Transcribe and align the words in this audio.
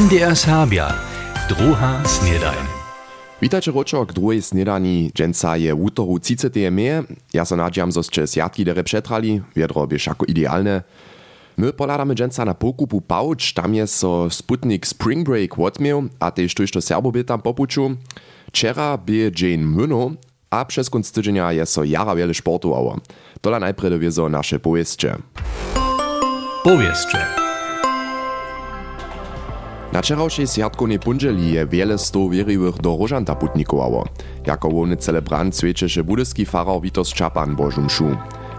MDR 0.00 0.32
Serbia, 0.32 0.96
druha 1.44 2.00
snedajn. 2.08 2.64
Witajcie 3.44 3.68
ročo 3.68 4.00
k 4.08 4.16
druhej 4.16 4.40
snedani. 4.40 5.12
Dženca 5.12 5.60
je 5.60 5.76
30. 5.76 6.56
meje. 6.72 7.04
Ja 7.36 7.44
sa 7.44 7.52
nadžiam, 7.52 7.92
zo 7.92 8.00
ste 8.00 8.24
sjatki 8.24 8.64
dere 8.64 8.80
přetrali. 8.80 9.44
Viedro 9.52 9.84
by 9.84 10.00
ako 10.00 10.24
ideálne. 10.24 10.88
My 11.60 11.76
poladamy 11.76 12.16
dženca 12.16 12.48
na 12.48 12.56
pokupu 12.56 13.04
Pauč. 13.04 13.52
Tam 13.52 13.76
je 13.76 13.84
so 13.84 14.32
Sputnik 14.32 14.88
Spring 14.88 15.20
Break 15.20 15.60
odmiel 15.60 16.08
a 16.16 16.32
tež 16.32 16.56
tuž 16.56 16.72
to 16.72 16.80
Serbo 16.80 17.12
by 17.12 17.20
tam 17.20 17.44
popuču. 17.44 18.00
Včera 18.48 18.96
by 18.96 19.28
Jane 19.36 19.68
Müno 19.68 20.16
a 20.48 20.64
przez 20.64 20.88
tydzienia 20.88 21.52
je 21.52 21.66
so 21.68 21.84
jara 21.84 22.16
wiele 22.16 22.32
sportowało. 22.32 23.04
Tola 23.44 23.60
najpierw 23.60 24.00
dowiedzą 24.00 24.32
nasze 24.32 24.56
powieście. 24.56 25.20
Powieście. 26.64 27.39
Na 29.92 30.02
wczorajszej 30.02 30.46
sjatkonej 30.46 30.98
pundzeli 30.98 31.52
je 31.52 31.66
wiele 31.66 31.98
sto 31.98 32.28
wierzywych 32.28 32.76
do 32.78 32.96
Rożanta 33.00 33.34
putnikowało. 33.34 34.04
Jako 34.46 34.70
wolny 34.70 34.96
celebrant 34.96 35.56
świeczeszy 35.56 36.04
budyski 36.04 36.46
farał 36.46 36.80
Witos 36.80 37.12
Czapan 37.12 37.56
Bożum 37.56 37.90
Szu. 37.90 38.16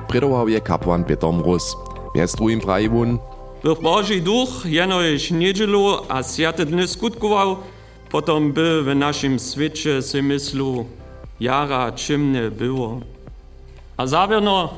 Predował 0.08 0.48
je 0.48 0.62
kapłan 0.62 1.04
Peter 1.04 1.34
Mróz. 1.34 1.76
Miast 2.16 2.38
drugim 2.38 2.60
praji 2.60 2.90
wun. 2.90 3.20
Bych 3.64 3.82
Boży 3.82 4.22
duch 4.22 4.66
jenoś 4.66 5.32
niedzielu 5.32 5.98
a 6.10 6.24
sjate 6.24 6.66
dny 6.66 6.88
skutkował, 6.88 7.58
potom 8.12 8.54
by 8.54 8.84
w 8.84 8.96
naszym 8.96 9.40
świecie 9.40 10.02
se 10.02 10.22
myslu 10.22 10.86
jara 11.40 11.92
czymne 11.92 12.52
było. 12.52 13.00
A 13.98 14.08
zawierno 14.08 14.70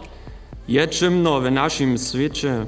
je 0.68 0.88
czymno 0.88 1.42
w 1.42 1.52
naszym 1.52 1.98
świecie. 1.98 2.66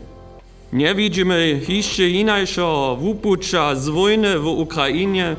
Nie 0.75 0.95
widzimy 0.95 1.61
jeszcze 1.67 2.09
inaczej 2.09 2.65
wypucza 2.99 3.75
z 3.75 3.89
wojny 3.89 4.40
w 4.40 4.48
Ukrainie, 4.48 5.35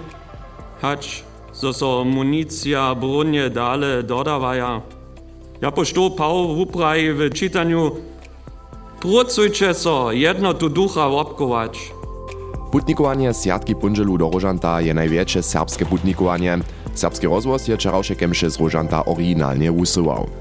choć 0.83 1.25
so 1.53 1.73
so 1.73 2.05
municja, 2.05 2.95
bronie 2.95 3.51
dalej 3.51 4.05
dodawaja. 4.05 4.81
Ja 5.61 5.73
pošto 5.73 6.11
Paul 6.11 6.57
Wupraj 6.57 7.13
w 7.13 7.35
czytaniu 7.35 7.91
Procujcie 9.01 9.75
so, 9.75 10.13
jedno 10.13 10.55
tu 10.55 10.69
ducha 10.69 11.09
łapkować. 11.09 11.93
Putnikovanje 12.73 13.35
s 13.35 13.47
Jatki 13.47 13.75
Punželu 13.75 14.19
do 14.19 14.31
Rožanta 14.33 14.81
je 14.81 14.95
največje 14.95 15.43
serbske 15.43 15.85
putnikovanje. 15.85 16.59
Serbski 16.95 17.27
rozvoz 17.27 17.69
je 17.69 17.77
Čaravšekem 17.77 18.33
še 18.33 18.51
z 18.51 18.57
Rožanta 18.57 19.05
originalnie 19.05 19.69
usuval. 19.69 20.33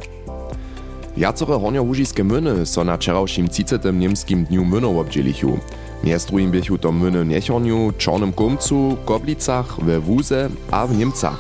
Jacore 1.17 1.59
hornjołużiskie 1.59 2.23
myny 2.23 2.65
so 2.65 2.83
na 2.83 2.97
wczorajszym 2.97 3.49
30. 3.49 3.75
niemskim 3.93 4.45
dniu 4.45 4.65
mynów 4.65 4.97
obdzielichu. 4.97 5.59
Miast 6.03 6.27
drugim 6.27 6.51
bychu 6.51 6.77
to 6.77 6.91
myny 6.91 7.25
Niechorniu, 7.25 7.93
Czornym 7.97 8.33
Komcu, 8.33 8.97
Koblicach, 9.05 9.79
we 9.81 9.99
Wuze 9.99 10.49
a 10.71 10.87
w 10.87 10.97
Niemcach. 10.97 11.39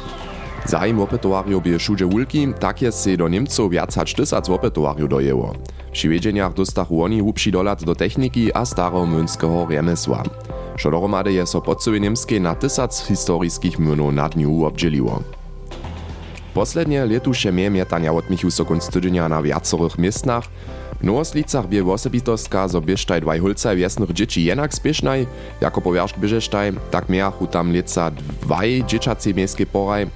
Zaim 0.65 0.99
opetowarju 0.99 1.61
bie 1.61 1.79
šuđe 1.79 2.05
wulki, 2.05 2.47
tak 2.59 2.81
je 2.81 2.91
se 2.91 3.17
do 3.17 3.27
Niemcov 3.27 3.69
viac 3.69 3.95
hač 3.95 4.13
tysac 4.13 4.49
opetowarju 4.49 5.07
dojelo. 5.07 5.53
Při 5.91 6.09
wiedźeniach 6.09 6.53
dostachu 6.53 7.03
oni 7.03 7.19
hubší 7.21 7.51
dolat 7.51 7.83
do 7.83 7.95
techniki 7.95 8.53
a 8.53 8.65
starého 8.65 9.05
młynskeho 9.05 9.67
remesła. 9.69 10.23
Šo 10.75 10.91
dohromady 10.91 11.33
je 11.33 11.45
so 11.45 11.61
podcowie 11.61 11.99
niemskiej 11.99 12.41
na 12.41 12.55
tysac 12.55 13.05
historiskich 13.07 13.79
mynów 13.79 14.13
na 14.13 14.29
dniu 14.29 14.65
obdzieliło. 14.65 15.23
Poslednie 16.55 17.05
letuše 17.05 17.51
miejmietania 17.51 18.13
odmichu 18.13 18.51
so 18.51 18.65
konc 18.65 18.87
tydzienia 18.87 19.27
na 19.29 19.41
viacorych 19.41 19.97
miestnach. 19.97 20.47
W 21.01 21.03
Nowoslicach 21.03 21.67
bie 21.67 21.83
osobitostka, 21.83 22.67
zo 22.67 22.81
bieżtaj 22.81 23.21
dwaj 23.21 23.39
hulcaj 23.39 23.75
wiesnych 23.75 24.13
dzieci 24.13 24.43
jednak 24.43 24.73
spiesznaj, 24.73 25.27
jako 25.61 25.81
powiarzk 25.81 26.17
bieżesztaj, 26.17 26.73
tak 26.91 27.09
miachu 27.09 27.47
tam 27.47 27.73
leca 27.73 28.11
dwaj 28.41 28.83
dzieciacy 28.87 29.33
miejskie 29.33 29.65
poraj. 29.65 30.07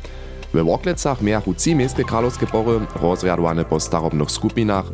We 0.53 0.63
Woklecach 0.63 1.21
miachu 1.21 1.53
trzy 1.53 1.75
miejskie 1.75 2.03
kralowskie 2.03 2.47
pory, 2.47 2.79
rozriadowane 3.01 3.65
po 3.65 3.79
starobnych 3.79 4.31
skupinach. 4.31 4.85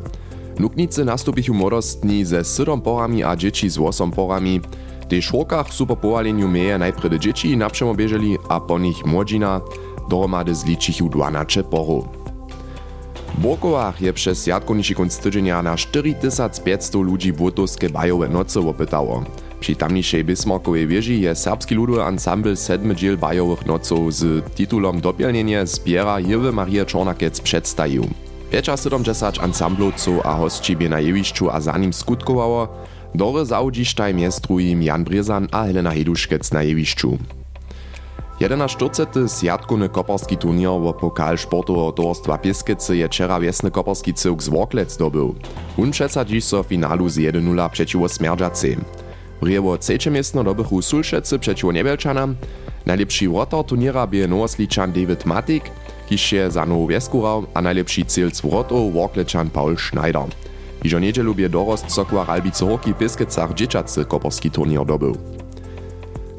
Nuknicy 0.60 1.06
nastupichu 1.06 1.54
młodostni 1.54 2.26
ze 2.26 2.44
sydom 2.44 2.82
porami 2.82 3.24
a 3.24 3.36
dzieci 3.36 3.70
z 3.70 3.78
osom 3.78 4.12
porami. 4.12 4.62
W 5.02 5.06
tej 5.06 5.22
szłokach 5.22 5.74
su 5.74 5.88
po 5.88 5.96
powaleniu 5.96 6.48
mieje 6.48 6.78
najpierw 6.78 7.20
dzieci 7.20 7.58
naprzemo 7.58 7.96
bieżeli, 7.96 8.38
a 8.50 8.60
po 8.60 8.80
nich 8.80 9.06
młodzina, 9.06 9.62
dohromady 10.10 10.56
zličichu 10.56 11.10
12 11.10 11.64
porów. 11.64 12.06
W 13.38 13.58
je 14.02 14.14
przez 14.14 14.48
jadkoniši 14.48 14.96
konc 14.96 15.18
tydzienia 15.18 15.64
na 15.64 15.78
4500 15.78 16.96
ludzi 16.96 17.34
wotowskie 17.34 17.90
bajowe 17.90 18.30
noce 18.30 18.60
opytało. 18.60 19.24
Przy 19.60 19.76
tamniejszej 19.76 20.24
Bismarckowej 20.24 20.88
wieży 20.88 21.14
je 21.14 21.36
serbski 21.36 21.76
ludowy 21.76 22.04
ansambl 22.04 22.56
sedmy 22.56 22.96
dziel 22.96 23.18
bajowych 23.18 23.66
noców 23.66 24.14
z 24.14 24.46
titulom 24.56 25.02
Dopielnienie 25.02 25.68
zbiera 25.68 26.20
Jewy 26.20 26.52
Maria 26.52 26.86
Czornakec 26.86 27.42
przedstawił. 27.42 28.08
75 28.52 29.40
ansamblowców 29.40 30.26
a 30.26 30.36
hostci 30.36 30.78
bie 30.78 30.90
na 30.90 31.00
jewiszczu 31.00 31.50
a 31.50 31.62
za 31.62 31.78
nim 31.78 31.94
skutkowało, 31.94 32.68
dory 33.16 33.46
zaudzisztaj 33.46 34.14
miest 34.14 34.42
drugim 34.42 34.84
Jan 34.84 35.04
Brezan 35.04 35.48
a 35.52 35.66
Helena 35.66 35.92
Heduszkec 35.92 36.52
na 36.52 36.64
jewiszczu. 36.64 37.18
41. 38.40 39.30
sjatkovny 39.30 39.90
koparski 39.90 40.38
turnier 40.38 40.72
wo 40.82 40.94
pokal 40.94 41.38
sportoweho 41.38 41.92
towarstwa 41.92 42.38
Pieskece 42.38 42.96
je 42.96 43.08
wczera 43.08 43.40
wiesny 43.40 43.72
koparski 43.72 44.14
cyłk 44.14 44.44
z 44.44 44.50
Woklec 44.50 44.98
dobył. 44.98 45.36
On 45.78 45.92
przesadzi 45.92 46.42
so 46.42 46.64
finalu 46.64 47.10
z 47.10 47.18
1-0 47.18 47.70
przeciwko 47.70 48.10
Smerdżacy. 48.10 48.78
Riewo 49.44 49.78
trzecie 49.78 50.12
miestno 50.12 50.44
dobychu 50.44 50.82
Sulšecy 50.82 51.40
przeciwko 51.40 51.72
Niebielczanam. 51.72 52.36
Najlepszy 52.86 53.28
rotor 53.28 53.66
turniera 53.66 54.08
bie 54.08 54.28
Nowosliczan 54.28 54.92
David 54.92 55.26
Matik, 55.26 55.64
kiż 56.10 56.32
je 56.32 56.52
za 56.52 56.66
Nowu 56.66 56.88
Wieskurał, 56.88 57.46
a 57.54 57.62
najlepszy 57.62 58.06
cel 58.06 58.32
z 58.32 58.42
wrotów 58.42 58.94
Wokleczan 58.94 59.50
Paul 59.50 59.78
Schneider. 59.78 60.26
Iżo 60.84 61.00
niedzielu 61.00 61.36
bie 61.36 61.50
dorost 61.50 61.92
Sokła 61.92 62.28
Albice 62.28 62.66
Hoki 62.66 62.94
Pieskecach 62.94 63.54
dzieciacy 63.54 64.06
koparski 64.06 64.52
turnier 64.52 64.86
dobył. 64.86 65.45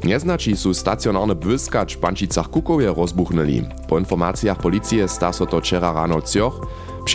Nieznači 0.07 0.57
su 0.57 0.75
stacjonarny 0.75 1.35
błyskacz 1.35 1.97
w 1.97 1.99
Pančicach 1.99 2.51
Kukowie 2.51 2.95
rozbuchnęli. 2.97 3.63
Po 3.89 3.99
informacjach 3.99 4.59
policji 4.59 5.09
sta 5.09 5.33
so 5.33 5.47
to 5.47 5.61
wczera 5.61 5.93
rano 5.93 6.23
cioch. 6.23 6.67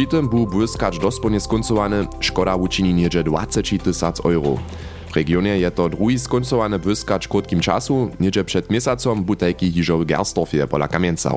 Tym 0.10 0.30
był 0.30 0.48
błyskacz 0.48 1.00
dosłownie 1.00 1.40
skońcowany, 1.40 2.08
szkoda 2.20 2.56
uczyni 2.56 2.94
niedzie 2.94 3.24
20 3.24 3.62
tysac 3.84 4.20
euro. 4.26 4.58
W 5.12 5.16
regionie 5.16 5.60
je 5.60 5.72
to 5.72 5.90
drugi 5.90 6.20
skońcowany 6.20 6.80
błyskacz 6.80 7.28
krótkim 7.28 7.60
czasu, 7.60 8.10
niedzie 8.20 8.44
przed 8.44 8.70
miesacom 8.70 9.24
butelki 9.24 9.72
hiżo 9.72 9.98
w 9.98 10.06
Gerstorfie 10.06 10.68
pola 10.68 10.88
Kamieńca. 10.88 11.32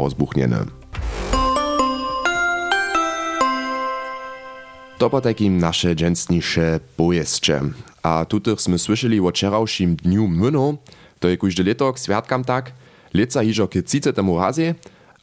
To 4.99 5.11
po 5.11 5.21
takim 5.21 5.59
nasze 5.59 5.95
dżęsnisze 5.95 6.81
pojeszcze. 6.97 7.61
A 8.03 8.25
tutych 8.25 8.61
sme 8.61 8.79
słyszeli 8.79 9.21
o 9.21 9.31
wczorajszym 9.31 9.97
dniu 9.97 10.29
myno, 10.29 10.77
to 11.19 11.29
je 11.29 11.37
kóždy 11.37 11.63
letok 11.63 11.99
sviatkam 11.99 12.45
tak, 12.45 12.73
leca 13.15 13.41
hižo 13.41 13.67
k 13.67 13.83
30. 13.83 14.15
razie, 14.17 14.75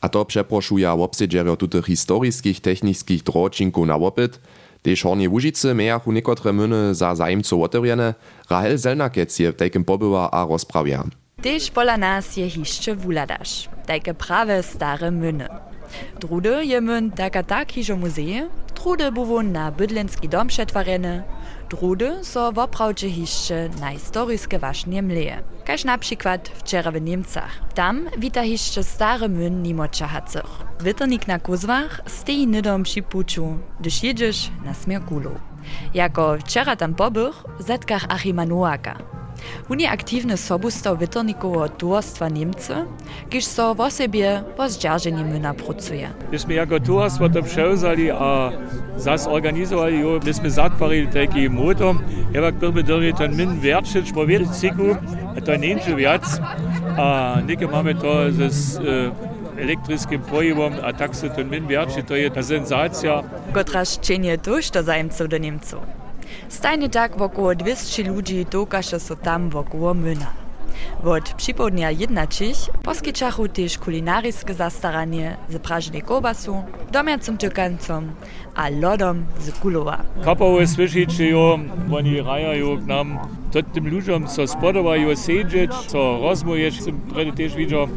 a 0.02 0.10
to 0.10 0.26
przeproszuja 0.26 0.98
obsedźerjo 0.98 1.56
tutych 1.56 1.86
historiskich 1.86 2.60
technickich 2.62 3.22
dročinków 3.22 3.86
na 3.86 3.96
opyt, 3.96 4.42
Tež 4.82 5.06
Hornie 5.06 5.30
Łužice 5.30 5.78
mejachu 5.78 6.10
niekotre 6.10 6.50
myny 6.50 6.98
za 6.98 7.14
zajimcov 7.14 7.70
otewrjene, 7.70 8.18
Rahel 8.50 8.82
Zelnakec 8.82 9.30
je 9.30 9.54
takim 9.54 9.86
pobyła 9.86 10.34
a 10.34 10.42
rozprawia. 10.42 11.06
Tež 11.38 11.70
pola 11.70 12.02
nas 12.02 12.34
je 12.34 12.50
hišče 12.50 12.98
vuladaš, 12.98 13.70
tajke 13.86 14.18
prave 14.18 14.66
stare 14.66 15.14
myny. 15.14 15.46
Drude 16.18 16.66
je 16.66 16.82
myn 16.82 17.14
taka 17.14 17.46
tak 17.46 17.78
hižo 17.78 17.94
muzeje, 17.94 18.50
drude 18.74 19.14
buwu 19.14 19.46
na 19.46 19.70
bydlenski 19.70 20.26
dom 20.26 20.50
przetwarjene, 20.50 21.30
drude 21.72 22.24
so 22.24 22.52
woprawdźe 22.52 23.10
hišće 23.10 23.70
na 23.80 23.90
historiske 23.92 24.60
wašnje 24.60 25.02
mleje. 25.02 25.44
Kaž 25.66 25.84
na 25.84 25.98
przykład 25.98 26.50
wczera 26.50 26.92
w 26.92 27.02
Niemcach. 27.02 27.52
Tam 27.76 28.06
wita 28.18 28.44
hišće 28.44 28.84
stare 28.84 29.28
myn 29.28 29.62
nimo 29.62 29.88
čahacych. 29.88 30.52
Witternik 30.80 31.28
na 31.28 31.40
Kuzwach 31.40 32.02
stoi 32.08 32.48
nidom 32.48 32.84
przy 32.84 33.02
puczu, 33.02 33.58
gdyż 33.80 34.04
jedziesz 34.04 34.52
na 34.66 34.74
smierkulu. 34.74 35.32
Jako 35.94 36.38
wczera 36.38 36.76
tam 36.76 36.94
pobych, 36.96 37.44
zetkach 37.60 38.06
Achima 38.10 38.46
Noaka. 39.42 39.74
On 39.74 39.80
je 39.80 39.90
aktywny 39.90 40.38
sobustaw 40.38 41.00
witernikowo 41.00 41.70
towarstwa 41.70 42.30
Niemcy, 42.30 42.74
kiż 43.30 43.46
so 43.46 43.76
w 43.76 43.80
osobie 43.80 44.44
po 44.58 44.70
zdzierżeniu 44.70 45.26
myna 45.26 45.54
pracuje. 45.54 46.10
Myśmy 46.32 46.54
jako 46.54 46.80
towarstwo 46.80 47.30
to 47.30 47.44
przełzali, 47.44 48.12
a 48.12 48.52
zas 48.98 49.28
organizowali, 49.28 50.00
jo, 50.00 50.20
myśmy 50.26 50.52
zatwarili 50.52 51.08
taki 51.08 51.50
motor, 51.50 51.96
jak 52.34 52.56
byśmy 52.56 52.84
dali 52.84 53.14
ten 53.14 53.36
min 53.36 53.62
po 54.16 54.26
wielu 54.26 54.46
cyklu, 54.46 54.96
a 55.38 55.42
to 55.42 55.56
nie 55.56 55.68
jest 55.68 56.42
a 56.98 57.38
nike 57.48 57.68
mamy 57.68 57.96
to 57.96 58.32
z 58.50 58.78
e, 58.78 59.62
elektrycznym 59.62 60.22
pojewom, 60.22 60.74
a 60.84 60.94
tak 60.94 61.16
se 61.16 61.30
ten 61.30 61.50
min 61.50 61.68
wertschitz, 61.68 62.08
to 62.08 62.16
jest 62.16 62.48
sensacja. 62.48 63.24
Kotraż 63.54 64.00
czynie 64.00 64.38
tuż 64.38 64.70
do 64.70 64.84
zajemców 64.84 65.30
do 65.30 65.38
Niemców. 65.38 66.01
Stajnie 66.52 66.90
tak 66.90 67.18
wokoło 67.18 67.56
200 67.56 68.04
ludzi 68.04 68.46
tokaše 68.46 69.00
so 69.00 69.16
tam 69.16 69.50
wokoło 69.50 69.94
myna. 69.94 70.26
Od 71.04 71.34
przypodnia 71.34 71.92
jednačich 71.92 72.58
poskyčachu 72.84 73.48
też 73.48 73.78
kulinariske 73.78 74.54
zastaranie 74.54 75.38
z 75.50 75.58
prażnej 75.58 76.02
kobasu, 76.02 76.64
domiacym 76.92 77.38
tykancom 77.38 78.12
a 78.56 78.70
lodom 78.70 79.26
z 79.40 79.52
kulowa. 79.60 79.98
Kapowe 80.24 80.66
jo, 81.20 81.60
oni 81.94 82.22
rajajo 82.22 82.78
k 82.78 82.86
nam, 82.86 83.20
to 83.52 83.64
tym 83.64 83.90
ludziom, 83.90 84.28
co 84.28 84.48
spodobajo 84.48 85.16
sedzieć, 85.16 85.72
co 85.88 86.20
rozmujeć, 86.22 86.82
som 86.84 87.00
predy 87.14 87.32
też 87.32 87.56
widział, 87.56 87.88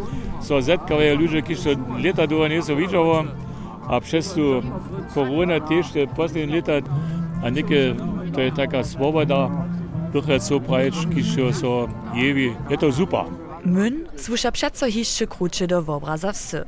co 0.41 0.63
zetkawe 0.63 1.15
ludzie, 1.15 1.43
kiż 1.43 1.59
lata 2.05 2.27
do 2.27 2.49
nie 2.49 2.61
widziało, 2.77 3.25
a 3.89 4.01
przez 4.01 4.33
tu 4.33 4.63
korona 5.15 5.61
też 5.61 5.93
te 5.93 6.07
poslednie 6.07 6.57
lata, 6.57 6.73
a 7.45 7.51
niekie 7.51 7.95
to 8.35 8.41
je 8.41 8.53
taka 8.53 8.85
swoboda, 8.85 9.51
trochę 10.13 10.41
co 10.41 10.61
prajeć, 10.61 10.95
kiż 11.15 11.57
so 11.61 11.89
jewi, 12.15 12.55
je 12.71 12.79
to 12.79 12.93
super. 12.93 13.25
Mün 13.67 13.93
słysza 14.17 14.53
przeco 14.53 14.87
hiszczy 14.87 15.67
do 15.67 15.79
obraza 15.79 16.33
wsy. 16.33 16.65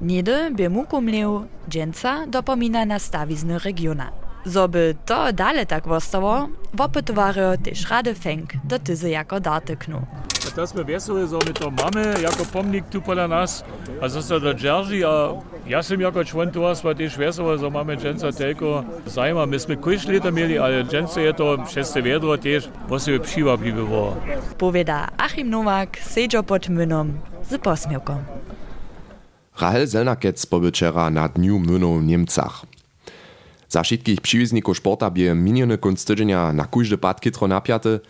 Niedy 0.00 0.50
by 0.50 0.70
muku 0.70 1.00
mleł, 1.00 1.44
dżęca 1.68 2.26
dopomina 2.26 2.84
na 2.84 2.98
stawizny 2.98 3.58
regiona. 3.58 4.23
Zoby 4.44 4.94
to 5.04 5.32
dale 5.32 5.66
tak 5.66 5.86
wostało, 5.86 6.48
wopytowary 6.74 7.58
też 7.64 7.90
rady 7.90 8.14
fęk 8.14 8.52
do 8.64 8.78
tyzy 8.78 9.10
jako 9.10 9.40
dartyknu. 9.40 10.06
A 10.44 10.50
to 10.52 10.68
sme 10.68 10.84
veseli, 10.84 11.24
že 11.24 11.40
my 11.40 11.52
to 11.56 11.72
máme 11.72 12.20
jako 12.20 12.44
pomník 12.52 12.84
tu 12.92 13.00
podľa 13.00 13.26
nás 13.32 13.64
a 13.96 14.12
zase 14.12 14.36
to 14.36 14.52
drží 14.52 15.00
a 15.00 15.40
ja 15.64 15.80
som 15.80 15.96
jako 15.96 16.20
člen 16.24 16.52
tu 16.52 16.60
vás 16.60 16.84
tiež 16.84 17.16
vesel, 17.16 17.56
že 17.56 17.64
máme 17.64 17.96
dženca 17.96 18.28
telko 18.28 18.84
zajma. 19.08 19.48
My 19.48 19.56
sme 19.56 19.80
kojš 19.80 20.04
leta 20.04 20.28
mieli, 20.28 20.60
ale 20.60 20.84
dženca 20.84 21.16
je 21.16 21.32
to 21.32 21.64
šeste 21.64 22.04
vedro 22.04 22.36
tiež 22.36 22.68
posebe 22.88 23.24
přivablivé 23.24 23.88
bolo. 23.88 24.20
Powiada 24.60 25.08
Achim 25.16 25.48
Nowak, 25.48 25.96
sedzo 25.96 26.44
pod 26.44 26.68
mynom 26.68 27.16
z 27.48 27.56
posmiewką. 27.56 28.20
Rahel 29.56 29.86
Zelnakec 29.86 30.46
powieczera 30.46 31.08
na 31.10 31.28
Dniu 31.28 31.58
Mnynów 31.58 32.02
w 32.02 32.04
Niemcach. 32.04 32.73
Za 33.74 33.82
wszystkich 33.82 34.20
przywiązników 34.20 34.76
sporta 34.78 35.10
bie 35.10 35.34
miniony 35.34 35.78
kunst 35.78 36.06
tydzienia 36.06 36.52
na 36.52 36.64
każdy 36.66 36.98
pad 36.98 37.20
kitro 37.20 37.48
napiaty. 37.48 38.00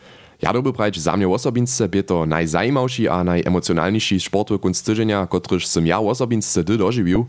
Ja 0.43 0.53
doby 0.53 0.73
prać 0.73 1.01
za 1.01 1.17
mnie 1.17 1.29
osobince 1.29 1.89
bie 1.89 2.03
to 2.03 2.27
najzajmawszy 2.27 3.11
a 3.11 3.25
najemocjonalniejszy 3.25 4.21
sportowy 4.21 4.59
kunst 4.59 4.87
tydzienia, 4.87 5.27
kotryż 5.27 5.67
som 5.67 5.87
ja 5.87 6.01
osobince 6.01 6.65
dy 6.65 6.77
dożywił. 6.77 7.27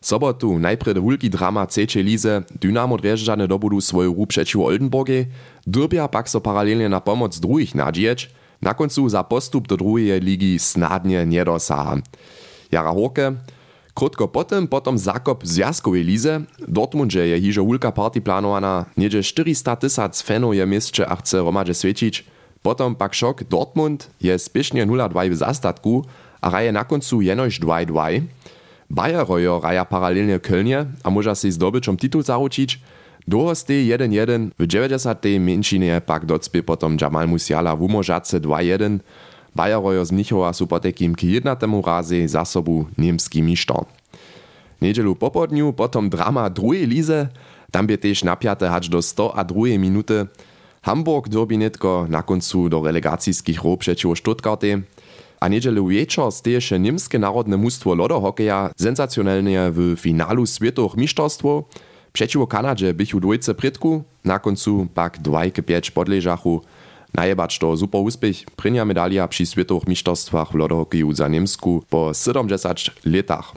Sobotu 0.00 0.58
najpierw 0.58 0.98
wulki 0.98 1.30
drama 1.30 1.66
trzeciej 1.66 2.04
lize 2.04 2.42
Dynamo 2.60 2.96
Drjeżdżane 2.98 3.48
dobudu 3.48 3.80
swoją 3.80 4.14
rú 4.14 4.26
przeciw 4.26 4.60
Oldenburgie, 4.60 5.26
dyrbia 5.66 6.08
pak 6.08 6.28
so 6.28 6.40
paralelnie 6.40 6.88
na 6.88 7.00
pomoc 7.00 7.40
druhých 7.40 7.74
nadzieć, 7.74 8.30
na 8.62 8.74
końcu 8.74 9.08
za 9.08 9.24
postup 9.24 9.68
do 9.68 9.76
drugiej 9.76 10.20
ligi 10.20 10.58
snadnie 10.58 11.26
nie 11.26 11.44
dosaha. 11.44 11.96
Jara 12.72 12.92
Horke, 12.92 13.32
Krótko 13.94 14.28
potem, 14.28 14.68
potom 14.68 14.98
zakop 14.98 15.46
zjazkowej 15.46 16.04
lize, 16.04 16.40
Dortmundzie 16.68 17.28
je 17.28 17.40
hižo 17.40 17.64
wulka 17.64 17.92
party 17.92 18.20
planowana, 18.20 18.84
niedzie 18.96 19.22
400 19.22 19.76
tysac 19.76 20.22
fanów 20.22 20.54
je 20.54 20.66
mieście 20.66 21.08
a 21.08 21.16
chce 21.16 21.42
potom 22.62 22.94
pak 22.94 23.14
šok 23.14 23.44
Dortmund 23.44 24.10
je 24.20 24.38
spiesznie 24.38 24.86
0-2 24.86 25.30
w 25.30 25.36
zastatku, 25.36 26.04
a 26.40 26.50
raje 26.50 26.72
na 26.72 26.84
końcu 26.84 27.20
jenoś 27.20 27.60
2-2. 27.60 28.20
Bayer 28.90 29.26
rojo 29.28 29.60
raja 29.60 29.84
paralelnie 29.84 30.38
Kölnie, 30.38 30.86
a 31.04 31.10
może 31.10 31.36
si 31.36 31.52
zdobyczom 31.52 31.96
titul 31.96 32.22
zaručić, 32.22 32.80
Długo 33.28 33.54
stej 33.54 33.86
1-1, 33.86 34.50
w 34.58 34.66
90. 34.66 35.24
mniejszynie 35.40 36.02
pak 36.06 36.26
docpie 36.26 36.62
potom 36.62 36.96
Jamal 37.00 37.28
Musiala 37.28 37.76
w 37.76 37.82
umożace 37.82 38.40
2-1, 38.40 38.98
Bayerojo 39.52 40.00
z 40.00 40.10
Mnichova 40.16 40.50
sú 40.56 40.64
po 40.64 40.80
takým 40.80 41.12
k 41.12 41.40
jednatému 41.40 41.84
razy 41.84 42.24
za 42.24 42.44
sobu 42.48 42.88
niemski 42.96 43.44
mištor. 43.44 43.84
Niedzielu 44.80 45.14
popodniu 45.14 45.70
potom 45.76 46.08
drama 46.08 46.48
druhej 46.48 46.88
lize, 46.88 47.30
tam 47.70 47.86
by 47.86 48.00
tež 48.00 48.24
napiate 48.24 48.66
hač 48.66 48.88
do 48.88 48.98
100 48.98 49.36
a 49.36 49.40
druhej 49.44 49.78
minuty. 49.78 50.26
Hamburg 50.82 51.30
dobi 51.30 51.54
netko 51.60 52.10
na 52.10 52.26
koncu 52.26 52.66
do 52.66 52.82
relegacijskich 52.82 53.62
rov 53.62 53.78
przeciw 53.78 54.18
Stuttgarty. 54.18 54.82
A 55.42 55.48
niedzielu 55.48 55.86
wieczor 55.86 56.30
steješe 56.30 56.78
niemskie 56.78 57.18
narodne 57.18 57.56
mustwo 57.56 57.94
lodohokeja 57.94 58.70
sensacionalnie 58.78 59.70
w 59.70 59.96
finalu 59.98 60.46
światowych 60.46 60.96
mistrzostwo. 60.96 61.64
Przeciwko 62.12 62.46
Kanadzie 62.46 62.94
bychu 62.94 63.20
dwójce 63.20 63.54
prytku, 63.54 64.02
na 64.24 64.38
koncu 64.38 64.86
pak 64.94 65.18
2-5 65.22 65.90
podleżachu. 65.90 66.60
Najebacz 67.14 67.58
to 67.58 67.76
super 67.76 68.00
úspěch, 68.00 68.44
prynja 68.56 68.84
medalia 68.84 69.26
při 69.26 69.46
světových 69.46 69.86
mistrzostwach 69.86 70.50
w 70.50 70.54
lodohokeju 70.54 71.12
za 71.12 71.28
Niemsku 71.28 71.84
po 71.88 72.08
70 72.12 72.76
letach. 73.04 73.52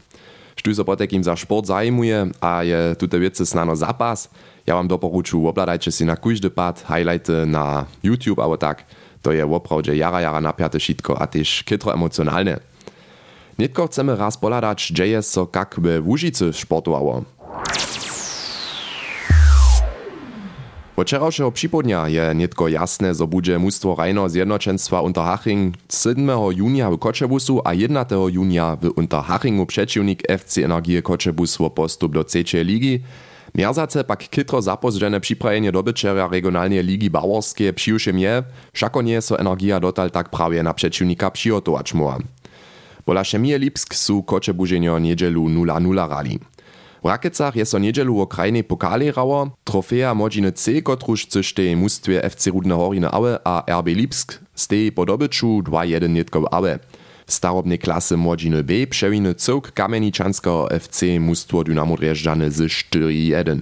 Štuj 0.56 0.76
so 0.76 0.84
potekim 0.84 1.24
za 1.24 1.36
sport 1.36 1.66
zajmuje 1.66 2.32
a 2.42 2.62
je 2.64 2.96
tute 2.96 3.20
wiece 3.20 3.46
snano 3.46 3.76
zapas, 3.76 4.30
ja 4.68 4.76
wam 4.76 4.88
doporuču, 4.88 5.48
obladajcie 5.48 5.92
si 5.92 6.06
na 6.06 6.16
kujdy 6.16 6.50
pad, 6.50 6.82
highlighty 6.88 7.46
na 7.46 7.86
YouTube 8.04 8.42
albo 8.44 8.58
tak, 8.58 8.84
to 9.22 9.32
je 9.32 9.46
woprawdzie 9.46 9.96
jara 9.96 10.20
jara 10.20 10.42
napiate 10.42 10.80
šitko 10.80 11.22
a 11.22 11.28
też 11.28 11.64
kytro 11.64 11.94
emocjonalne. 11.94 12.60
Nitko 13.60 13.88
chcemy 13.88 14.16
raz 14.16 14.38
poladać, 14.38 14.88
dzieje 14.92 15.22
so 15.22 15.48
kak 15.48 15.80
by 15.80 16.02
w 16.02 16.08
Łužicy 16.08 16.54
sportowało. 16.54 17.24
Wczorajszego 21.04 21.52
przypodnia 21.52 22.08
je 22.08 22.36
nitko 22.36 22.68
jasne, 22.68 23.16
zo 23.16 23.28
bude 23.28 23.60
mustwo 23.60 23.96
Rajno 23.96 24.30
Zjednoczeństwa 24.30 25.02
Unterhaching 25.02 25.76
7. 25.90 26.30
junia 26.52 26.92
w 26.92 26.98
Koczebusu 26.98 27.62
a 27.66 27.74
11. 27.74 28.16
junia 28.32 28.78
w 28.82 28.92
Unterhachingu 28.96 29.66
przeciwnik 29.66 30.24
FC 30.30 30.66
Energie 30.66 31.02
Koczebus 31.02 31.58
wo 31.58 31.70
postup 31.70 32.14
do 32.14 32.24
trzeciej 32.24 32.66
ligi. 32.66 33.00
Mierzace 33.56 34.04
pak 34.04 34.30
kitro 34.30 34.62
zapozrzene 34.62 35.20
przyprajenie 35.20 35.72
dobyczera 35.72 36.28
regionalnej 36.28 36.84
ligi 36.84 37.10
baworskie 37.10 37.74
przyjuszym 37.74 38.20
je, 38.20 38.44
wszako 38.74 39.02
nie 39.02 39.22
so 39.22 39.40
Energia 39.40 39.80
dotal 39.80 40.12
tak 40.12 40.30
prawie 40.30 40.64
na 40.64 40.74
przeciwnika 40.74 41.32
przygotować 41.32 41.94
muła. 41.94 42.18
Pola 43.06 43.24
Szemije 43.24 43.60
Lipsk 43.60 43.96
su 43.96 44.24
Koczebuženio 44.24 45.00
niedzielu 45.00 45.46
0-0 45.46 46.10
rali. 46.10 46.40
W 47.06 47.08
Rakecach 47.08 47.56
je 47.56 47.66
so 47.66 47.80
niedzielu 47.80 48.22
o 48.22 48.28
krajnej 48.28 48.64
pokali 48.64 49.12
rało, 49.12 49.58
trofeja 49.64 50.16
Modziny 50.16 50.52
C, 50.52 50.82
kotruż 50.82 51.26
cyšte 51.26 51.76
mustwie 51.76 52.24
FC 52.24 52.50
Rudne 52.50 52.76
Horine 52.76 53.12
Aue 53.12 53.38
a 53.44 53.64
RB 53.82 53.88
Lipsk 53.88 54.40
stej 54.56 54.92
po 54.92 55.06
dobyczu 55.06 55.62
2-1 55.62 56.10
nitko 56.10 56.42
w 56.42 56.48
Aue. 56.52 56.80
W 57.28 57.34
starobnej 57.34 57.80
klasy 57.80 58.18
Modziny 58.18 58.64
B 58.64 58.88
przewiny 58.88 59.36
cyrk 59.36 59.72
Kameniczanskiego 59.72 60.72
FC 60.72 61.20
mustwo 61.20 61.64
Dynamo 61.64 61.96
Drjeżdżany 61.96 62.52
z 62.52 62.62
4-1. 62.62 63.60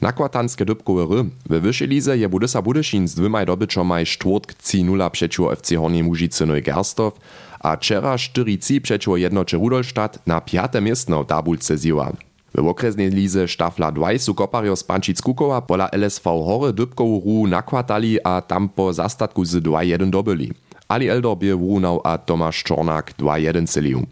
Nakłatanskie 0.00 0.64
dybkowe 0.64 1.16
ry. 1.16 1.24
We 1.46 1.60
wyższej 1.60 1.88
lize 1.88 2.18
je 2.18 2.28
Budysa 2.28 2.62
Budyszin 2.62 3.08
z 3.08 3.14
dwymaj 3.14 3.46
dobyczomaj 3.46 4.06
czwartk 4.06 4.54
3-0 4.62 5.10
przeciwko 5.10 5.52
FC 5.52 5.76
Hornie 5.76 6.04
Mužice 6.04 6.46
Neugersdorf, 6.46 7.14
a 7.60 7.76
wczera 7.76 8.16
4-3 8.16 8.80
przeciwko 8.80 9.16
jednocze 9.16 9.56
Rudolstadt 9.56 10.26
na 10.26 10.40
piate 10.40 10.80
miejsce 10.80 11.22
w 11.22 11.26
tabulce 11.26 11.78
ziła. 11.78 12.12
W 12.54 12.68
okresnej 12.68 13.10
lize 13.10 13.48
Štafla 13.48 13.92
2 13.92 14.18
su 14.18 14.34
kopario 14.34 14.76
z 14.76 14.84
Pančic 14.84 15.22
Kukowa 15.22 15.60
pola 15.60 15.88
LSV 15.92 16.24
Hory 16.24 16.72
dybkowu 16.72 17.22
ru 17.24 17.46
nakładali 17.46 18.18
a 18.24 18.40
tam 18.40 18.68
po 18.68 18.92
zastatku 18.92 19.44
z 19.44 19.64
2-1 19.64 20.10
dobyli. 20.10 20.52
Ali 20.88 21.08
Eldor 21.08 21.38
bie 21.38 21.56
wrunał 21.56 22.00
a 22.04 22.18
Tomasz 22.18 22.62
Czornak 22.62 23.14
2-1 23.18 23.66
celił. 23.66 24.06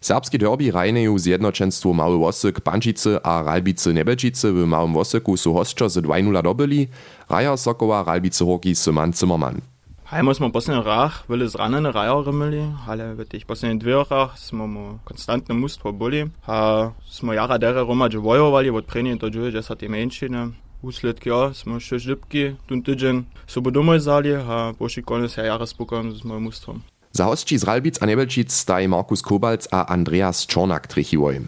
Serbski 0.00 0.38
derby 0.38 0.70
rajneju 0.70 1.18
zjednoczenstwo 1.18 1.92
Mały 1.92 2.18
Wosyk 2.18 2.60
Pančice 2.60 3.26
a 3.26 3.42
Ralbice 3.42 3.92
Nebelčice 3.92 4.52
w 4.52 4.66
Małym 4.66 4.92
Wosyku 4.92 5.36
su 5.36 5.54
hostčo 5.54 5.88
z 5.88 5.98
2-0 5.98 6.42
dobyli, 6.42 6.88
Raja 7.28 7.56
Sokowa 7.56 8.04
Ralbice 8.04 8.44
Hoki 8.44 8.74
Syman 8.74 9.12
Zimmermann. 9.12 9.69
Heimus 10.12 10.40
man 10.40 10.50
Bosnien 10.50 10.80
rach 10.80 11.28
will 11.28 11.40
es 11.40 11.56
ran 11.56 11.72
eine 11.72 11.94
Reihe 11.94 12.26
Rimmeli 12.26 12.64
Halle 12.84 13.16
wird 13.16 13.32
ich 13.32 13.46
Bosnien 13.46 13.78
Dwerach 13.78 14.36
smo 14.36 14.98
konstant 15.04 15.48
ne 15.48 15.54
Must 15.54 15.82
vor 15.82 15.92
Bulli 15.92 16.30
ha 16.48 16.94
smo 17.08 17.32
jara 17.32 17.58
derer 17.58 17.82
Roma 17.82 18.08
Dvojo 18.08 18.52
weil 18.52 18.66
ihr 18.66 18.74
wird 18.74 18.88
Preni 18.88 19.12
und 19.12 19.22
Djoje 19.22 19.52
das 19.52 19.70
hat 19.70 19.82
die 19.82 19.88
Menschen 19.88 20.56
Uslet 20.82 21.24
ja, 21.24 21.52
smo 21.54 21.78
še 21.78 21.98
žlibki, 22.00 22.56
tuntiđen, 22.66 23.24
so 23.46 23.60
bo 23.60 23.70
domov 23.70 23.98
zali, 24.00 24.32
a 24.32 24.72
boši 24.78 25.02
konec 25.02 25.36
ja 25.36 25.44
jara 25.44 25.66
spokojam 25.66 26.10
z 26.12 26.24
mojim 26.24 26.46
ustrom. 26.46 26.82
haben. 27.14 27.28
hostči 27.28 27.58
z 27.58 27.64
Ralbic 27.64 28.02
a 28.02 28.06
Nebelčic 28.06 28.50
staj 28.50 28.88
Markus 28.88 29.22
Kobalc 29.22 29.68
a 29.70 29.84
Andreas 29.92 30.46
Čornak 30.46 30.86
trichivoj. 30.86 31.40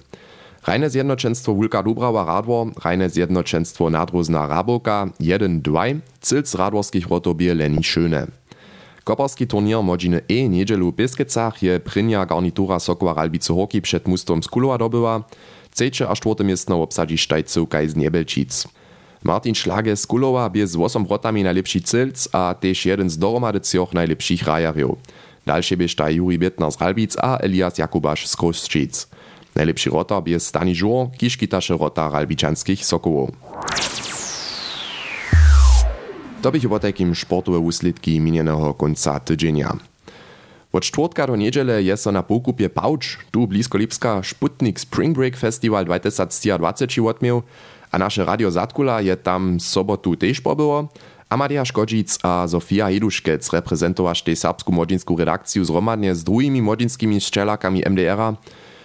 Rajne 0.63 0.89
Zjednoczenstwo 0.91 1.53
Wulka 1.53 1.83
Dubrawa 1.83 2.25
Radwor, 2.25 2.71
Rajne 2.85 3.09
Zjednoczenstwo 3.09 3.91
Nadrozna 3.91 4.47
Raboka, 4.47 5.09
jeden 5.19 5.63
dwaj, 5.63 5.99
Cilc 6.21 6.55
Radworskich 6.55 7.11
Rotobir 7.11 7.57
Leni 7.57 7.83
Schöne. 7.83 8.42
Koparski 9.05 9.47
turnier 9.47 9.83
Modziny 9.83 10.21
E 10.29 10.49
niedzielu 10.49 10.93
w 10.93 10.95
Biskicach 10.95 11.63
je 11.63 11.81
prynja 11.81 12.27
garnitura 12.27 12.79
Sokowa 12.79 13.15
Ralbice 13.15 13.55
Hoki 13.55 13.83
przed 13.83 14.09
mustvom 14.09 14.43
z 14.43 14.49
Kulowa 14.49 14.79
dobyła, 14.79 15.23
trzecie 15.75 16.09
a 16.09 16.15
czwarte 16.15 16.45
miejsce 16.45 16.75
obsadzi 16.75 17.19
Štajcówka 17.19 17.79
z 17.87 17.97
Niebelčic. 17.97 18.69
Martin 19.23 19.55
Schlage 19.55 19.97
z 19.97 20.07
Kulowa 20.07 20.51
bie 20.51 20.67
z 20.67 20.77
8 20.77 21.05
brotami 21.05 21.43
najlepszy 21.43 21.81
Cilc 21.81 22.29
a 22.33 22.55
też 22.61 22.87
jeden 22.87 23.11
z 23.11 23.19
dohromady 23.19 23.61
trzech 23.61 23.93
najlepszych 23.93 24.43
rajarów. 24.43 24.99
Dalsze 25.47 25.77
bieżta 25.77 26.11
Juri 26.11 26.39
Bietner 26.39 26.73
z 26.73 26.81
Ralbic 26.81 27.17
a 27.19 27.39
Elias 27.39 27.79
Jakubasz 27.79 28.27
z 28.27 28.37
Kostrzyc. 28.37 29.09
Najlepszy 29.55 29.91
rotar 29.91 30.29
jest 30.29 30.47
Stani 30.47 30.75
Żur, 30.75 31.07
kiż 31.19 31.37
kitasze 31.37 31.77
rotar 31.77 32.13
ralbiczanskich 32.13 32.87
Sokołów. 32.87 33.31
To 36.43 36.51
bych 36.51 36.73
o 36.73 36.79
takim 36.79 37.15
sportowe 37.15 37.59
úslitki 37.59 38.21
minionego 38.21 38.75
końca 38.75 39.21
tydzienia. 39.21 39.77
Od 40.73 40.83
czwartka 40.85 41.27
do 41.27 41.37
niedziele 41.37 41.83
jest 41.83 42.07
na 42.07 42.23
pokupie 42.23 42.69
Pauč, 42.69 43.19
tu 43.31 43.47
blisko 43.47 43.79
Lipska, 43.79 44.23
Sputnik 44.23 44.81
Spring 44.81 45.17
Break 45.17 45.37
Festival 45.37 45.85
2020 45.85 46.87
odmiał, 47.07 47.43
a 47.93 47.99
nasze 47.99 48.25
Radio 48.25 48.51
Zatkula 48.51 49.01
je 49.01 49.17
tam 49.17 49.61
sobotu 49.61 50.17
też 50.17 50.41
pobyło, 50.41 50.89
Amadia 51.29 51.65
Škodžic 51.65 52.19
a 52.23 52.49
Sofia 52.49 52.89
Heduškec 52.89 53.53
reprezentowaš 53.53 54.23
tej 54.23 54.37
serbsku 54.37 54.73
młodzinsku 54.73 55.17
redakciju 55.17 55.65
zromadnie 55.65 56.15
z 56.15 56.25
drugimi 56.25 56.63
młodzinskimi 56.63 57.21
szczelakami 57.21 57.83
MDR-a. 57.87 58.35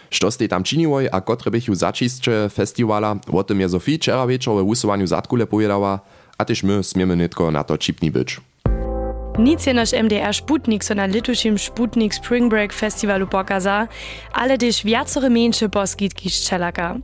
Što 0.09 0.31
ste 0.31 0.47
tam 0.47 0.63
činiłoj 0.63 1.09
a 1.11 1.19
kotre 1.21 1.51
bychu 1.51 1.75
začistče 1.75 2.49
festivala, 2.49 3.19
o 3.27 3.43
tym 3.43 3.59
je 3.59 3.69
Sofii 3.69 3.97
wczera 3.97 4.27
wieczor 4.27 4.55
we 4.55 4.63
wusowaniu 4.63 5.07
Zatkule 5.07 5.47
powiedziała, 5.47 5.99
a 6.37 6.45
też 6.45 6.63
my 6.63 6.83
smiemy 6.83 7.17
nitko 7.17 7.51
na 7.51 7.63
to 7.63 7.77
čipni 7.77 8.11
być. 8.11 8.41
Nic 9.37 9.65
je 9.65 9.73
MDR 9.93 10.33
Sputnik 10.33 10.83
so 10.83 10.95
na 10.95 11.07
Sputnik 11.57 12.13
Spring 12.13 12.49
Break 12.49 12.73
Festivalu 12.73 13.27
pokaza, 13.27 13.87
ale 14.33 14.57
też 14.57 14.85
wiacore 14.85 15.29
mniejsze 15.29 15.69
poskitki 15.69 16.29
szczelaka. 16.29 16.95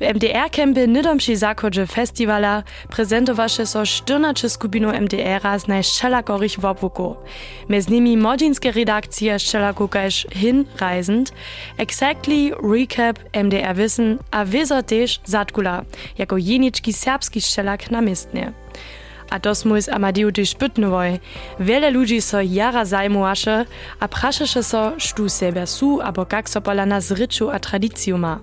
W 0.00 0.14
MDR 0.14 0.50
kempie 0.50 0.86
nidomši 0.86 1.36
zachodže 1.36 1.86
festivala 1.86 2.62
prezentowaše 2.88 3.66
so 3.66 3.86
14 3.86 4.48
skupinu 4.48 4.88
MDR-a 4.88 5.58
z 5.58 5.68
najszczelakorich 5.68 6.60
nimi 7.88 8.16
modzinske 8.16 8.72
redakcije 8.72 9.38
szczelaku 9.38 9.88
kaž 9.88 10.26
hinreisend, 10.32 11.32
Exactly, 11.78 12.50
Recap, 12.72 13.18
MDR 13.44 13.76
Wissen, 13.76 14.18
a 14.30 14.44
wizo 14.44 14.82
też 14.82 15.20
jako 16.18 16.36
jeniczki 16.38 16.92
serbski 16.92 17.40
szczelak 17.40 17.90
na 17.90 18.00
mistnie. 18.00 18.52
A 19.30 19.40
to 19.40 19.54
smo 19.54 19.80
z 19.80 19.88
Amadeu 19.88 20.32
też 20.32 20.54
pytnowoj. 20.54 21.20
Wiele 21.60 21.90
ludzi 21.90 22.22
so 22.22 22.40
jara 22.40 22.84
zajmowaše 22.84 23.64
a 24.00 24.08
prašeše 24.08 24.62
so, 24.62 24.92
štu 24.98 25.28
sebe 25.28 25.66
su, 25.66 26.00
abo 26.02 26.24
kak 26.24 26.48
so 26.48 26.60
pola 26.60 26.86
nas 26.86 27.10
ryczu 27.10 27.50
a 27.50 27.58
tradiciju 27.58 28.18
ma. 28.18 28.40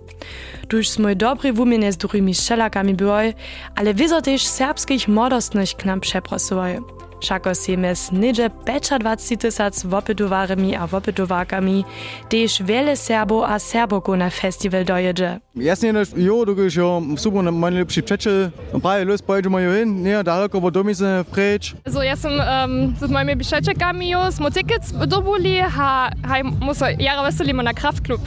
Tuż 0.67 0.89
smo 0.89 1.15
dobry 1.15 1.53
wumienie 1.53 1.91
z 1.91 1.97
drugimi 1.97 2.35
szczelakami 2.35 2.93
byłoj, 2.93 3.33
ale 3.75 3.93
wizo 3.93 4.21
też 4.21 4.45
serbskich 4.45 5.07
modostnych 5.07 5.75
k 5.75 5.85
nam 5.85 5.99
przeprosowoj. 5.99 7.00
Šako 7.21 7.55
si 7.55 7.77
mes 7.77 8.11
neđe 8.11 8.49
25 8.65 9.37
tysac 9.37 9.83
wopytowarami 9.85 10.75
a 10.75 10.87
wopytowarkami, 10.87 11.83
też 12.29 12.63
wiele 12.63 12.95
Serbo 12.95 13.47
a 13.47 13.59
Serboko 13.59 14.15
na 14.15 14.29
festival 14.29 14.85
dojedzie. 14.85 15.39
Jasne, 15.55 15.93
no, 15.93 15.99
jo, 16.17 16.45
du 16.45 16.55
gehst 16.55 16.77
ja 16.77 17.01
super 17.17 17.43
na 17.43 17.51
meine 17.51 17.79
lepszy 17.79 18.03
przeczy, 18.03 18.51
prawie 18.81 19.05
los 19.05 19.21
pojedziemy 19.21 19.61
jo 19.61 19.73
hin, 19.73 20.03
nie, 20.03 20.23
daleko, 20.23 20.61
bo 20.61 20.71
domi 20.71 20.95
se 20.95 21.25
precz. 21.31 21.75
Also 21.85 22.03
ja 22.03 22.15
sam 22.15 22.31
um, 22.31 22.95
z 23.07 23.11
moimi 23.11 23.35
biszeczekami 23.35 24.09
jo, 24.09 24.31
smo 24.31 24.51
tickets 24.51 24.93
dobuli, 25.07 25.61
ha, 25.61 26.11
ha 26.23 26.35
muso 26.59 26.85
jara 26.99 27.23
veselimo 27.23 27.63
na 27.63 27.73
Kraftklub. 27.73 28.21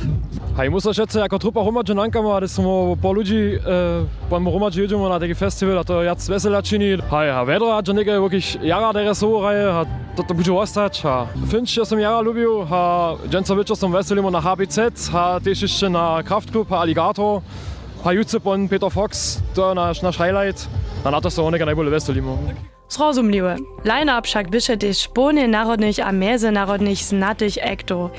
Hej, 0.56 0.70
muszę 0.70 0.94
rzec, 0.94 1.14
jako 1.14 1.38
trupa 1.38 1.64
Romadže 1.64 1.94
nankama, 1.94 2.40
da 2.40 2.49
smo 2.49 2.96
po 3.02 3.12
ludzi, 3.12 3.58
e, 3.66 4.30
po 4.30 4.38
Romadže 4.38 4.82
jedziemy 4.82 5.08
na 5.08 5.20
taki 5.20 5.34
festival, 5.34 5.78
a 5.78 5.84
to 5.84 6.02
jac 6.02 6.28
vesela 6.28 6.62
čini. 6.62 6.96
Hej, 7.11 7.30
a 7.30 7.44
vedro, 7.44 7.76
a 7.76 7.82
dżanike 7.82 8.20
wirklich 8.20 8.62
jara 8.62 8.92
dere 8.92 9.14
soraje, 9.14 9.73
a 9.73 9.87
to 10.16 10.23
to 10.23 10.34
bude 10.34 10.52
ostać, 10.52 11.06
a 11.06 11.26
Finch, 11.50 11.76
ja 11.76 11.84
sam 11.84 12.00
jara 12.00 12.20
lubił, 12.20 12.66
a 12.70 13.12
dżęca 13.28 13.56
wieczor 13.56 13.76
sam 13.76 13.92
veselimo 13.92 14.30
na 14.30 14.40
HBZ, 14.40 15.11
a 15.14 15.40
też 15.44 15.62
jeszcze 15.62 15.90
na 15.90 16.23
Kraftklub, 16.23 16.73
a 16.73 16.78
Alligator, 16.80 17.40
a 18.04 18.12
jutze 18.12 18.40
pon 18.40 18.68
Peter 18.68 18.90
Fox, 18.90 19.42
to 19.54 19.75
nasz, 19.75 20.02
nasz 20.02 20.16
highlight, 20.16 20.68
a 21.04 21.11
na 21.11 21.20
to 21.20 21.30
są 21.30 21.46
onega 21.46 21.66
najbolje 21.66 21.90
veselimo. 21.90 22.38
Zrozumliwe. 22.94 23.56
Line-up 23.84 24.26
bisze 24.50 24.76
de 24.76 24.94
szpony 24.94 25.48
narodnych 25.48 25.98
a 25.98 26.12
meze 26.12 26.50
narodnych 26.50 26.98
znatych 26.98 27.58
ekto. 27.60 28.10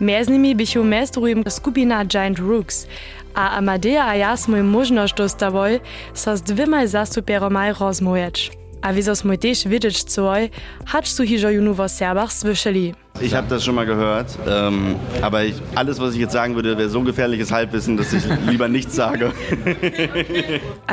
Mez 0.00 0.28
nimi 0.28 0.54
bichu 0.54 0.84
mestrujem 0.84 1.44
skupina 1.48 2.04
Giant 2.04 2.38
Rooks. 2.38 2.86
A 3.34 3.58
Amadea 3.58 4.06
a 4.06 4.14
ja 4.14 4.36
smo 4.36 4.56
im 4.56 4.66
možnost 4.66 5.16
dostavoj 5.16 5.80
sa 6.14 6.36
s 6.36 6.42
dvimaj 6.42 6.86
zastupjeromaj 6.86 7.72
rozmojeć. 7.80 8.59
A 8.82 8.94
wie 8.94 9.02
das 9.02 9.24
mit 9.24 9.42
dich 9.42 9.68
wittech 9.68 10.06
zoi, 10.06 10.50
hatst 10.86 11.18
du 11.18 11.22
hier 11.22 11.50
Juno 11.50 11.76
was 11.76 11.98
Serbach 11.98 12.30
zwischeli? 12.30 12.94
Ich 13.20 13.34
habe 13.34 13.46
das 13.48 13.62
schon 13.62 13.74
mal 13.74 13.84
gehört, 13.84 14.38
ähm, 14.48 14.96
aber 15.20 15.44
ich, 15.44 15.56
alles, 15.74 16.00
was 16.00 16.14
ich 16.14 16.20
jetzt 16.20 16.32
sagen 16.32 16.54
würde, 16.54 16.78
wäre 16.78 16.88
so 16.88 17.00
ein 17.00 17.04
gefährliches 17.04 17.52
Halbwissen, 17.52 17.98
dass 17.98 18.14
ich 18.14 18.24
lieber 18.48 18.68
nichts 18.68 18.96
sage. 18.96 19.32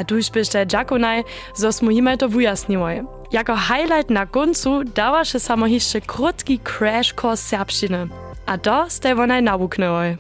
Du 0.08 0.16
bist 0.16 0.54
der 0.54 0.68
Jakonai, 0.68 1.24
sos 1.54 1.82
mu 1.82 1.90
jemand 1.92 2.20
to 2.20 2.34
wujasniwoj. 2.34 3.04
Jako 3.32 3.56
highlight 3.56 4.10
na 4.10 4.26
koncu 4.26 4.84
dawaš 4.84 5.34
je 5.34 5.40
samo 5.40 5.66
hišče 5.66 6.02
krotki 6.02 6.60
crash 6.64 7.14
course 7.16 7.44
serbščine. 7.44 8.10
A 8.46 8.58
to 8.58 8.86
ste 8.90 9.14
vonaj 9.14 9.42
nabuknevoj. 9.42 10.18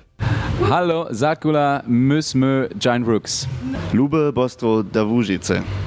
Hallo, 0.69 1.07
Sakula, 1.11 1.83
Müsmö, 1.87 2.69
Giant 2.79 3.07
Rooks. 3.07 3.47
Lube 3.93 4.31
Bostro, 4.31 4.83
Davužice. 4.83 5.86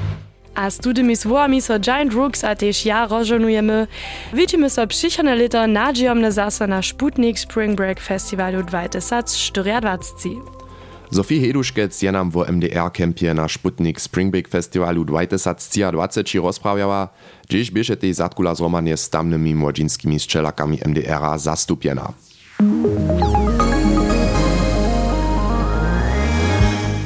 A 0.60 0.70
z 0.70 0.78
tudymi 0.78 1.16
słowami 1.16 1.62
so 1.62 1.78
Giant 1.78 2.12
Rooks 2.12 2.44
a 2.44 2.56
też 2.56 2.84
ja 2.86 3.06
rozżonujemy. 3.06 3.86
Widzimy 4.32 4.70
so 4.70 4.86
przyszłe 4.86 5.36
lito 5.36 5.66
nadziejomne 5.66 6.32
zase 6.32 6.66
na 6.66 6.82
Sputnik 6.82 7.38
Spring 7.38 7.76
Break 7.76 8.00
Festivalu 8.00 8.62
2024. 8.62 9.70
Sofie 11.12 11.40
Heduškec 11.40 12.02
je 12.02 12.12
nam 12.12 12.30
w 12.30 12.36
MDR 12.52 12.92
kempie 12.92 13.34
na 13.34 13.48
Sputnik 13.48 14.00
Spring 14.00 14.30
Break 14.30 14.48
Festivalu 14.48 15.04
2020 15.04 16.20
rozprawiała, 16.42 17.08
gdzieś 17.48 17.70
bieže 17.70 17.96
tej 17.96 18.14
zatkula 18.14 18.54
zromanie 18.54 18.96
z 18.96 19.10
tamnymi 19.10 19.54
młodzieńskimi 19.54 20.20
strzelakami 20.20 20.78
MDR-a 20.84 21.38
zastupiena. 21.38 22.12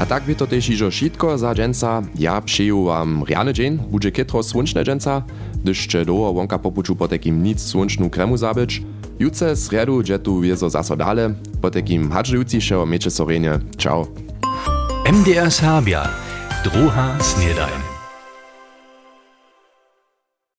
A 0.05 0.07
tak 0.07 0.25
by 0.25 0.35
to 0.35 0.47
też 0.47 0.69
iżo 0.69 0.91
šitko 0.91 1.39
za 1.39 1.55
dżęca. 1.55 2.03
Ja 2.19 2.41
przyjął 2.41 2.85
wam 2.85 3.25
riany 3.25 3.53
dzień, 3.53 3.79
będzie 3.93 4.13
kietro 4.13 4.43
słonczne 4.43 4.85
dżęca, 4.85 5.23
gdyż 5.63 5.89
do 6.07 6.33
wonka 6.33 6.59
popuczu 6.59 6.97
po 6.97 7.09
takim 7.09 7.43
nic 7.43 7.63
słoncznu 7.63 8.11
kremu 8.11 8.37
zabyć. 8.37 8.83
Jutce 9.19 9.57
sredu 9.57 10.03
dżetu 10.03 10.41
wiezo 10.41 10.71
zaso 10.71 10.97
dale, 10.97 11.35
po 11.63 11.71
takim 11.71 12.11
hadżucišeho 12.11 12.87
mecze 12.87 13.11
sorenie. 13.11 13.59
Ciao. 13.79 14.07
MDR 15.13 15.51
Serbia. 15.51 16.09
Druha 16.65 17.17
snedajn. 17.21 17.94